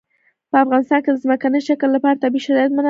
[0.49, 2.79] په افغانستان کې د ځمکنی شکل لپاره طبیعي شرایط مناسب دي.